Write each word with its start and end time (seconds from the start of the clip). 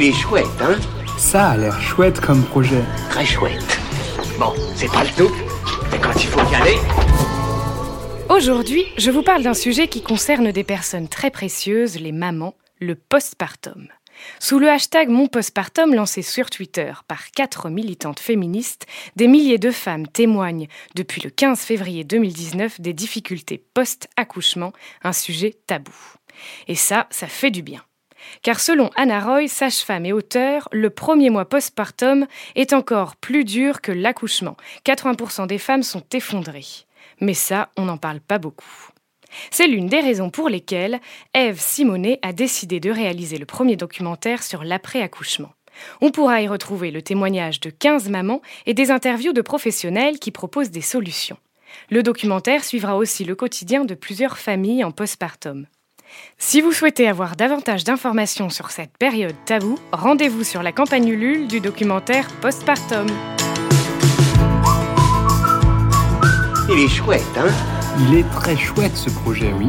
Il 0.00 0.04
est 0.04 0.12
chouette, 0.12 0.46
hein 0.60 0.78
Ça 1.18 1.48
a 1.48 1.56
l'air 1.56 1.80
chouette 1.80 2.20
comme 2.20 2.44
projet. 2.44 2.84
Très 3.10 3.26
chouette. 3.26 3.80
Bon, 4.38 4.54
c'est 4.76 4.86
pas 4.92 5.02
le 5.02 5.10
tout, 5.10 5.34
mais 5.90 5.98
quand 5.98 6.14
il 6.14 6.28
faut 6.28 6.48
y 6.52 6.54
aller... 6.54 6.76
Aujourd'hui, 8.28 8.84
je 8.96 9.10
vous 9.10 9.24
parle 9.24 9.42
d'un 9.42 9.54
sujet 9.54 9.88
qui 9.88 10.00
concerne 10.00 10.52
des 10.52 10.62
personnes 10.62 11.08
très 11.08 11.32
précieuses, 11.32 11.98
les 11.98 12.12
mamans, 12.12 12.54
le 12.78 12.94
postpartum. 12.94 13.88
Sous 14.38 14.60
le 14.60 14.70
hashtag 14.70 15.08
Mon 15.08 15.26
postpartum 15.26 15.92
lancé 15.92 16.22
sur 16.22 16.48
Twitter 16.48 16.92
par 17.08 17.32
quatre 17.32 17.68
militantes 17.68 18.20
féministes, 18.20 18.86
des 19.16 19.26
milliers 19.26 19.58
de 19.58 19.72
femmes 19.72 20.06
témoignent 20.06 20.68
depuis 20.94 21.22
le 21.22 21.30
15 21.30 21.58
février 21.58 22.04
2019 22.04 22.80
des 22.80 22.92
difficultés 22.92 23.64
post-accouchement, 23.74 24.72
un 25.02 25.12
sujet 25.12 25.56
tabou. 25.66 25.96
Et 26.68 26.76
ça, 26.76 27.08
ça 27.10 27.26
fait 27.26 27.50
du 27.50 27.62
bien. 27.62 27.82
Car 28.42 28.60
selon 28.60 28.90
Anna 28.96 29.20
Roy, 29.20 29.48
sage-femme 29.48 30.06
et 30.06 30.12
auteure, 30.12 30.68
le 30.72 30.90
premier 30.90 31.30
mois 31.30 31.48
postpartum 31.48 32.26
est 32.54 32.72
encore 32.72 33.16
plus 33.16 33.44
dur 33.44 33.80
que 33.80 33.92
l'accouchement. 33.92 34.56
80% 34.84 35.46
des 35.46 35.58
femmes 35.58 35.82
sont 35.82 36.04
effondrées. 36.12 36.86
Mais 37.20 37.34
ça, 37.34 37.70
on 37.76 37.84
n'en 37.84 37.96
parle 37.96 38.20
pas 38.20 38.38
beaucoup. 38.38 38.90
C'est 39.50 39.66
l'une 39.66 39.88
des 39.88 40.00
raisons 40.00 40.30
pour 40.30 40.48
lesquelles 40.48 41.00
Eve 41.34 41.60
Simonet 41.60 42.18
a 42.22 42.32
décidé 42.32 42.80
de 42.80 42.90
réaliser 42.90 43.38
le 43.38 43.46
premier 43.46 43.76
documentaire 43.76 44.42
sur 44.42 44.64
l'après-accouchement. 44.64 45.52
On 46.00 46.10
pourra 46.10 46.42
y 46.42 46.48
retrouver 46.48 46.90
le 46.90 47.02
témoignage 47.02 47.60
de 47.60 47.70
15 47.70 48.08
mamans 48.08 48.42
et 48.66 48.74
des 48.74 48.90
interviews 48.90 49.32
de 49.32 49.42
professionnels 49.42 50.18
qui 50.18 50.30
proposent 50.30 50.70
des 50.70 50.80
solutions. 50.80 51.38
Le 51.90 52.02
documentaire 52.02 52.64
suivra 52.64 52.96
aussi 52.96 53.24
le 53.24 53.34
quotidien 53.34 53.84
de 53.84 53.94
plusieurs 53.94 54.38
familles 54.38 54.84
en 54.84 54.90
postpartum. 54.90 55.66
Si 56.38 56.60
vous 56.60 56.72
souhaitez 56.72 57.08
avoir 57.08 57.36
davantage 57.36 57.84
d'informations 57.84 58.48
sur 58.48 58.70
cette 58.70 58.96
période 58.98 59.34
taboue, 59.44 59.78
rendez-vous 59.92 60.44
sur 60.44 60.62
la 60.62 60.72
campagne 60.72 61.08
Ulule 61.08 61.48
du 61.48 61.60
documentaire 61.60 62.28
Postpartum. 62.40 63.06
Il 66.70 66.78
est 66.80 66.88
chouette, 66.88 67.22
hein? 67.36 67.48
Il 68.00 68.18
est 68.18 68.30
très 68.30 68.56
chouette 68.56 68.96
ce 68.96 69.10
projet, 69.10 69.52
oui. 69.58 69.68